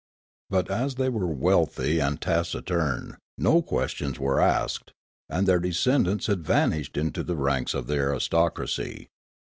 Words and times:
But 0.49 0.71
as 0.71 0.95
they 0.95 1.09
were 1.09 1.27
wealth}^, 1.27 1.77
and 2.03 2.19
taciturn, 2.19 3.17
no 3.37 3.61
questions 3.61 4.17
were 4.19 4.39
asked, 4.41 4.93
and 5.29 5.47
their 5.47 5.59
descendants 5.59 6.25
had 6.25 6.43
vanished 6.43 6.97
into 6.97 7.21
the 7.21 7.35
ranks 7.35 7.75
of 7.75 7.85
the 7.85 7.97
aristocracy. 7.97 9.09